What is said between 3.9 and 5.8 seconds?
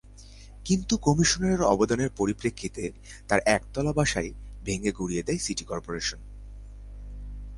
বাসাই ভেঙে গুঁড়িয়ে দেয় সিটি